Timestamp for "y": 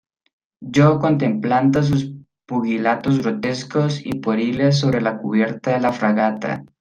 4.03-4.19